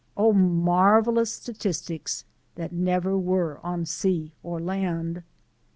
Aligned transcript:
oh, 0.17 0.33
marvellous 0.33 1.31
statistics, 1.31 2.25
that 2.55 2.71
never 2.73 3.15
were 3.15 3.59
on 3.63 3.85
sea 3.85 4.31
or 4.41 4.59
land. 4.59 5.21